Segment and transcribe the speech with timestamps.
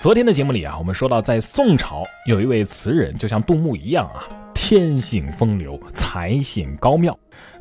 [0.00, 4.24] 昨天的节目里啊，我们说到，在宋朝有一位词人，就像杜牧一样啊，
[4.54, 7.14] 天性风流，才性高妙，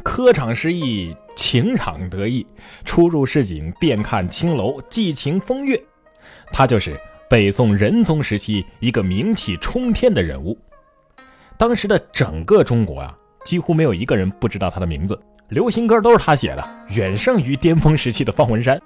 [0.04, 2.48] 科场失意，情场得意，
[2.86, 5.78] 出入市井，遍看青楼，寄情风月。
[6.50, 6.98] 他就是
[7.30, 10.58] 北宋仁宗时期一个名气冲天的人物。
[11.58, 13.14] 当时的整个中国啊，
[13.44, 15.20] 几乎没有一个人不知道他的名字，
[15.50, 18.82] 流行歌都是他写的，远胜于巅峰时期的方文山。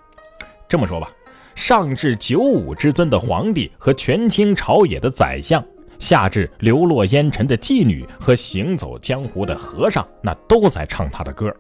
[0.68, 1.08] 这么说吧。
[1.56, 5.64] 上至九五之尊的皇帝和权倾朝野的宰相，
[6.00, 11.56] 下至流落烟尘的妓女和行走江湖的和尚，那都在唱他的歌。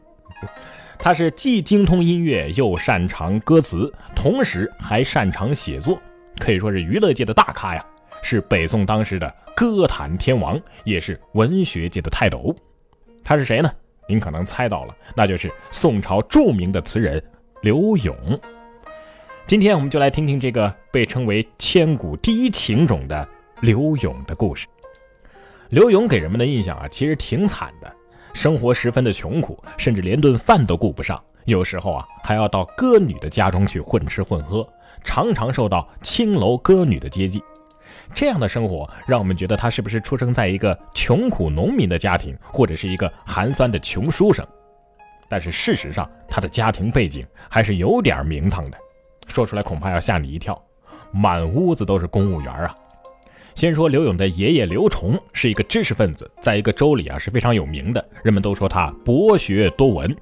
[0.98, 6.00] 他是既精通音乐又擅长歌词，同时还擅长写作，
[6.40, 7.86] 可以说是娱乐界的大咖呀，
[8.22, 12.55] 是北宋当时的歌坛天王，也是文学界的泰斗。
[13.24, 13.70] 他是谁呢？
[14.08, 17.22] 您可能猜到了，那就是宋朝著名的词人
[17.62, 18.16] 刘永。
[19.46, 23.27] 今天我们就来听听这个被称为千古第一情种的
[23.60, 24.68] 刘永的故事。
[25.68, 27.94] 刘永给人们的印象啊，其实挺惨的，
[28.34, 34.66] 生活十分的穷苦，甚至连顿饭都顾不上，有时候啊还要到歌女的家中去混吃混喝，
[35.04, 37.44] 常常受到青楼歌女的接济。
[38.16, 44.48] 这样的生活让我们觉得他是不是出生在一个穷苦农民的家庭，或者是一个寒酸的穷书生？
[45.28, 48.78] 但是事实上，他的家庭背景还是有点名堂的。
[49.34, 50.62] 说出来恐怕要吓你一跳，
[51.12, 52.77] 满屋子都是公务员啊！
[53.55, 60.15] 先说刘勇的爷爷刘崇是一个知识分子，在一个州里啊是非常有名的，人们都说他博学多闻。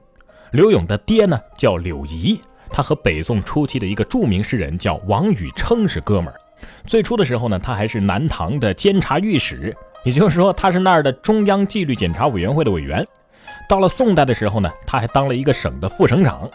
[0.51, 2.39] 刘勇的爹呢叫柳仪，
[2.69, 6.39] 他和北宋初期的一个著名诗人叫王禹偁是哥们儿。
[6.87, 13.05] 最初的时候呢，他还是南唐的监察御史，也就是说他是那儿的中央纪律检查委员会的委员。
[13.67, 16.49] 到了宋代的时候呢，他还当了一个省的副省长。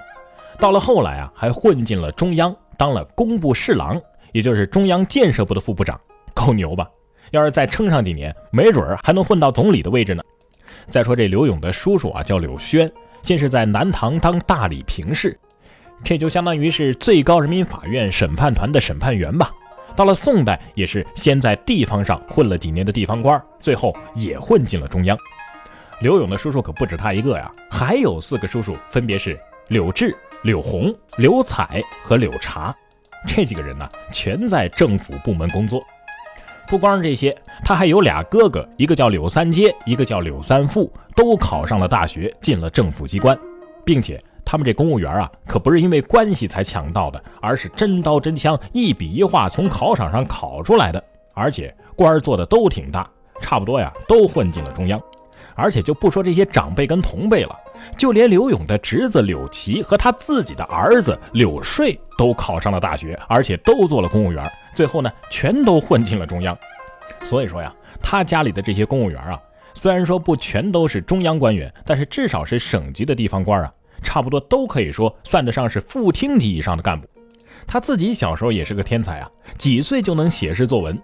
[0.59, 4.01] 到了后来啊，还混进了中央，当了工部侍郎，
[4.33, 6.01] 也就是中央建设部的副部长，
[6.35, 6.89] 够牛吧？
[7.33, 10.23] 要是再撑上几年，没准儿还能混到总理的位置呢。
[10.89, 12.91] 再说这刘勇的叔叔啊，叫柳轩，
[13.23, 15.39] 先是在南唐当大理评事，
[16.03, 19.53] 这就相当于是最高人民法院审判团的审判员吧。
[19.95, 25.17] 到了宋代，也是先在地方上混了几年的地方官，最后也混进了中央。
[26.01, 30.15] 刘勇的叔叔可不止他一个呀，还有四个叔叔，分别是柳志。
[30.43, 32.75] 柳红、柳彩和柳茶，
[33.27, 35.83] 这几个人呢，全在政府部门工作。
[36.69, 43.39] 不光是这些，他还有俩哥哥，一个叫柳三阶，一个叫柳三富，都考上了大学，进了政府机关，
[43.85, 51.03] 并且他们这公务员啊，可不是因为关系才抢到的，而是真刀真枪、一笔一画从考场上考出来的，
[51.35, 53.09] 而且官儿做的都挺大，
[53.41, 55.01] 差不多呀，都混进了中央。
[55.55, 57.59] 而且就不说这些长辈跟同辈了。
[57.97, 66.57] 就连刘勇的侄子柳琦和他自己的儿子柳睡都考上了大学，而且都做了公务员，最后呢，全都混进了中央。
[67.23, 69.41] 所以说呀，他家里的这些公务员啊，
[69.75, 73.73] 虽然说不全都是中央官员，但是至少是省级的地方官啊，
[74.03, 77.09] 差不多都可以说算得上是副厅级以上的干部。
[77.67, 80.97] 他自己小时候也是个天才啊，几岁就能写诗作文。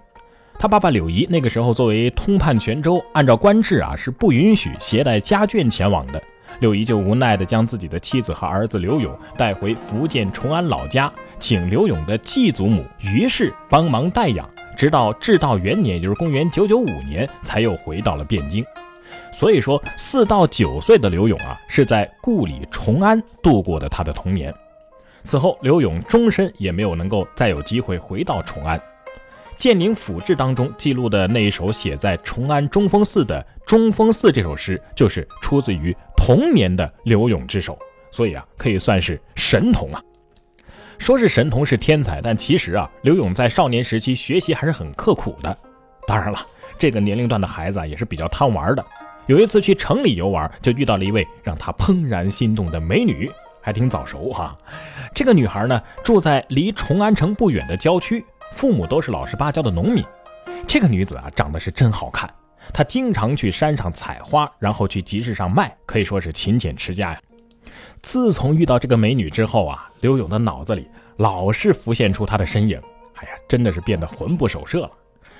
[0.58, 6.22] 他爸爸柳仪那个时候作为通判泉州，按照官制啊，是不允许携带家眷前往的。
[6.60, 18.64] 柳仪就无奈地将自己的妻子和儿子刘勇带回福建崇安老家，请刘勇的继祖母于氏帮忙代养，直到至道元年，也就是公元九九五年，才又回到了汴京。
[19.32, 24.54] 所以说，四到九岁的刘勇啊，是在故里崇安度过的他的童年。
[25.24, 28.78] 此后，刘勇终身也没有能够再有机会回到崇安。
[29.62, 37.78] 《建宁府志》当中记录的那一首写在崇安中峰寺的《中峰寺》这首诗，就是出自于童年的刘永之手，
[38.10, 40.02] 所以啊，可以算是神童啊。
[40.98, 45.56] 说是神童是天才，但其实啊，刘永在少年时期学习还是很刻苦的。
[46.08, 46.44] 当然了，
[46.76, 48.84] 这个年龄段的孩子啊，也是比较贪玩的。
[49.28, 53.30] 有一次去城里游玩，就遇到了一位让他怦然心动的美女，
[53.60, 54.56] 还挺早熟哈。
[55.14, 58.24] 这个女孩呢，住在离崇安城不远的郊区。
[58.52, 60.04] 父母都是老实巴交的农民，
[60.68, 62.32] 这个女子啊长得是真好看。
[62.72, 67.20] 她经常去山上采花，然后去集市上卖，可以说是勤俭持家呀。
[68.02, 72.80] 自从遇到这个美女之后啊，刘勇的脑子里老是浮现出她的身影。
[73.16, 74.90] 哎呀，真的是变得魂不守舍了。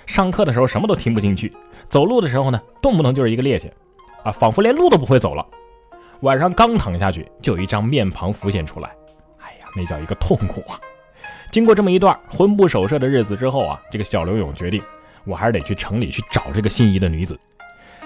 [0.07, 1.53] 上课的时候什么都听不进去，
[1.87, 3.71] 走路的时候呢，动不动就是一个趔趄，
[4.25, 5.47] 啊，仿佛连路都不会走了。
[6.21, 8.91] 晚上刚躺下去，就有一张面庞浮现出来。
[9.39, 10.81] 哎呀，那叫一个痛苦啊！
[11.53, 14.83] 经过这么一段魂不守舍的日子之后啊，这个小刘勇决定，
[15.25, 17.39] 我还是得去城里去找这个心仪的女子。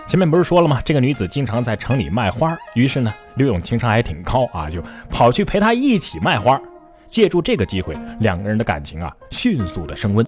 [0.08, 0.80] 前面不是说了吗？
[0.84, 6.60] 这个女子经常在城里卖花，于是呢，刘勇情商还挺高啊，就跑去陪她一起卖花。
[7.08, 10.26] 借助这个机会，两个人的感情啊迅速的升温。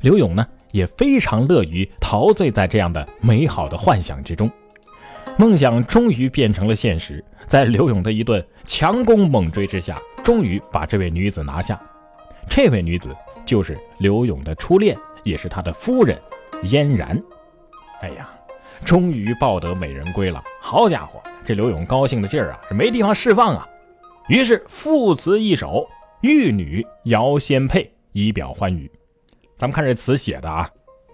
[0.00, 4.50] 刘勇呢也非常乐于陶醉在这样的美好的幻想之中。
[5.36, 11.80] 梦想终于变成了现实，在刘勇的一顿强攻猛追之下，终于把这位女子拿下。
[12.48, 13.14] 这位女子
[13.44, 16.20] 就是刘勇的初恋，也是他的夫人
[16.64, 17.22] 嫣然。
[18.00, 18.28] 哎呀，
[18.84, 20.42] 终于抱得美人归了！
[20.60, 23.66] 好家伙，这刘勇高兴的劲儿啊，是没地方释放啊。
[24.28, 25.86] 于是赋词一首
[26.22, 28.90] ：“玉女遥仙配”，以表欢愉。
[29.56, 30.68] 咱们看这词写的啊。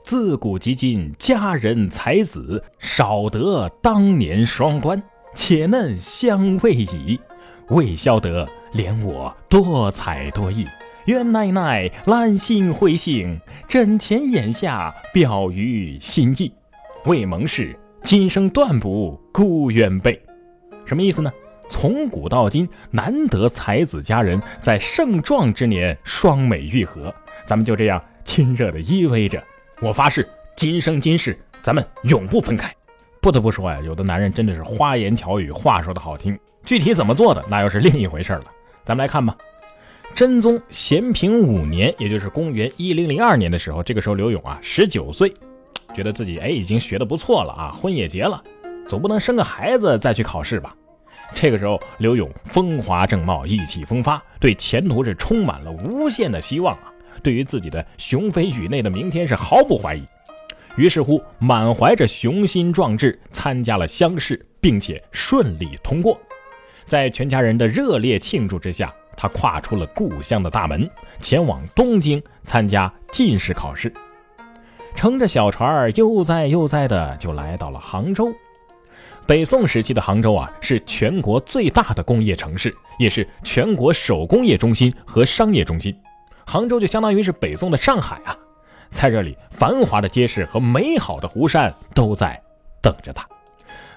[0.05, 5.01] 自古及今，佳人才子少得当年双关，
[5.33, 7.21] 且嫩香未已，
[7.69, 8.45] 未消得
[8.75, 10.67] 怜我多才多艺。
[11.07, 16.53] 愿奶奶兰心回杏，枕前眼下表于心意。
[17.07, 20.21] 未蒙事，今生断不孤鸢背。
[20.85, 21.33] 什么意思呢？
[21.69, 27.13] 从古到今，难得才子佳人在盛壮之年双美愈合，
[27.45, 29.43] 咱们就这样亲热的依偎着。
[29.81, 32.73] 我发誓，今生今世，咱们永不分开。
[33.21, 38.45] 不得不说呀，有的男人真的是花言巧语，话说的好听，具体怎么做的，那又是另一回事了。
[38.85, 39.37] 咱们来看吧。
[40.15, 45.33] 真宗咸平五年，也就是公元一零零二年的时候，这个时候刘勇啊十九岁，
[45.95, 48.43] 觉得自己哎已经学的不错了啊，婚也结了，
[48.87, 50.77] 总不能生个孩子再去考试吧。
[51.35, 56.93] 这个时候，刘勇风华正茂，意气风发，对前途是充满了无限的希望啊。
[57.23, 60.05] 对于自己的雄飞宇内的明天是毫不怀疑，
[60.77, 66.21] 于是乎满怀着雄心壮志参加了乡试，并且顺利通过。
[66.87, 70.89] 在全家人的热烈庆祝之下，他跨出了故乡的大门，
[71.21, 73.93] 前往东京参加进士考试。
[74.95, 78.33] 乘着小船悠哉悠哉的就来到了杭州。
[79.27, 85.97] 北宋时期的杭州啊，是全国最大的工业城市，也是全国手工业中心和商业中心。
[86.45, 88.37] 杭州就相当于是北宋的上海啊，
[88.91, 92.41] 在这里，繁华的街市和美好的湖山都在
[92.83, 93.27] 等着他。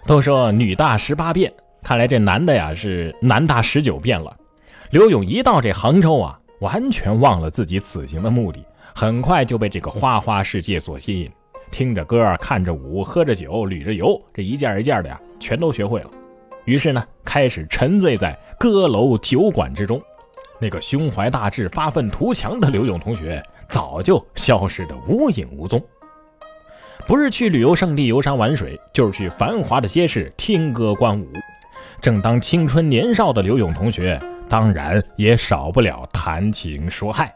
[0.05, 1.51] 都说女大十八变，
[1.81, 4.37] 看来这男的呀是男大十九变了。
[4.91, 11.29] 刘勇一到这杭州啊，完全忘了自己此行的目的，很快就被这个花花世界所吸引，
[11.71, 16.09] 听着歌，看着舞，喝着酒，旅着游，这一件一件的呀，全都学会了。
[16.65, 20.01] 于是呢，开始沉醉在歌楼酒馆之中。
[20.59, 25.83] 那个胸怀大志、发愤图强的刘勇同学早就消失得无影无踪，
[27.05, 31.27] 不是去旅游胜地游山玩水，就是去繁华的街市听歌观舞。
[31.99, 37.33] 正当青春年少的刘勇同学，当然也少不了谈情说爱，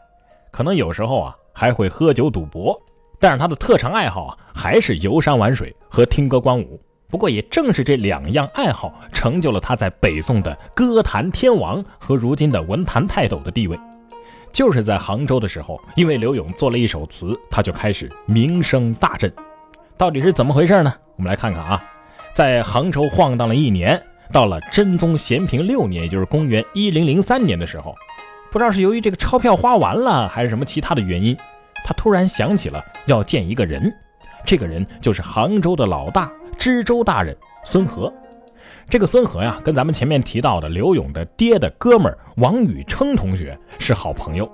[0.50, 2.80] 可能有时候啊还会喝酒赌博，
[3.18, 6.80] 但是他的特长爱好啊还是游山玩水和听歌观舞。
[7.08, 13.76] 不过，也正是这两样爱好，成就了他在北宋的歌坛天王和如今的文坛泰斗的地位。
[14.52, 19.32] 就是在杭州的时候，因为刘勇做了一首词，他就开始名声大振。
[19.96, 20.94] 到底是怎么回事呢？
[21.16, 21.82] 我们来看看啊，
[22.32, 24.00] 在杭州晃荡了一年，
[24.32, 27.94] 到了真宗咸平六年，也就是公元一零零三年的时候，
[28.50, 31.36] 不知道是由于这个钞票花完了，还是什么其他的原因，
[31.84, 33.92] 他突然想起了要见一个人，
[34.44, 36.30] 这个人就是杭州的老大。
[36.58, 37.34] 知州大人
[37.64, 38.12] 孙和，
[38.86, 44.50] 这个孙和呀，跟咱们前面提到的刘勇的爹的哥们儿王宇称同学是好朋友。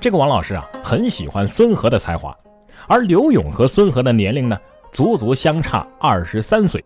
[0.00, 2.32] 这个王老师啊，很喜欢孙和的才华，
[2.86, 4.56] 而刘勇和孙和的年龄呢，
[4.92, 6.84] 足足相差二十三岁。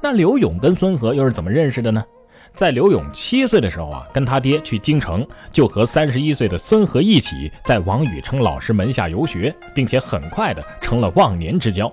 [0.00, 2.04] 那刘勇跟孙和又是怎么认识的呢？
[2.52, 11.92] 在刘勇七岁的时候啊，跟他爹去京城，就和三十一岁的孙和一起在王宇称老师门下游学，并且很快的成了忘年之交。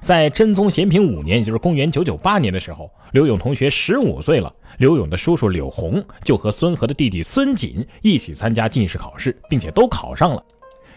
[0.00, 4.52] 在真宗咸平五年，也就是公元九九八年的时候，刘勇同学十五岁了。
[4.78, 10.44] 刘勇的叔叔柳红就和孙和的弟弟孙锦一起参加进士考试，并且都考上了。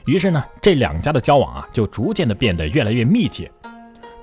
[0.06, 3.51] 于是呢，这两家的交往啊，就逐渐的变得越来越密切。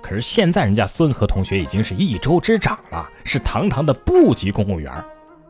[0.05, 4.93] 可是现在，人家孙和同学已经是一州之长了，是堂堂的部级公务员，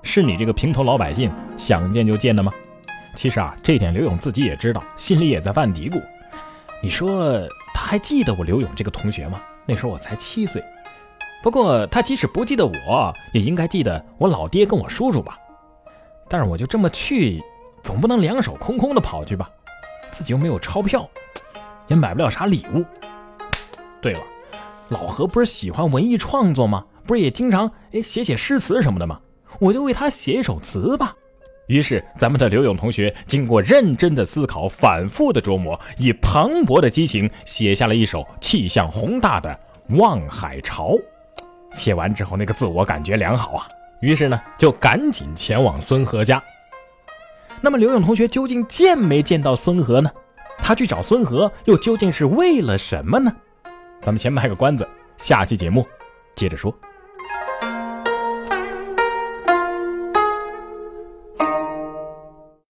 [0.04, 2.52] 是你这个平头老百姓想见就见的吗？
[3.16, 6.00] 其实啊，这点刘勇自己也知道，心里也在犯嘀咕。
[6.80, 7.42] 你说。
[7.76, 9.42] 他还记得我刘勇这个同学吗？
[9.66, 10.62] 那时候我才七岁。
[11.42, 15.36] 不过他即使不记得我，也应该记得我老爹跟我叔叔吧。
[16.28, 17.42] 但是我就这么去，
[17.82, 19.50] 总不能两手空空的跑去吧？
[20.12, 21.06] 自己又没有钞票，
[21.88, 22.84] 也买不了啥礼物。
[24.00, 24.20] 对了，
[24.88, 26.84] 老何不是喜欢文艺创作吗？
[27.06, 29.20] 不是也经常哎写写诗词什么的吗？
[29.60, 31.14] 我就为他写一首词吧。
[31.66, 39.50] 于是，咱们的刘勇同学经过认真的思考、反复的琢磨，以磅礴的激情写下了一首气象宏大的
[39.96, 40.90] 《望海潮》。
[41.72, 43.66] 写完之后，那个自我感觉良好啊，
[44.00, 46.42] 于是呢，就赶紧前往孙和家。
[47.62, 50.10] 那么，刘勇同学究竟见没见到孙和呢？
[50.58, 53.34] 他去找孙和又究竟是为了什么呢？
[54.04, 55.88] 咱们先卖个关子，下期节目
[56.34, 56.70] 接着说。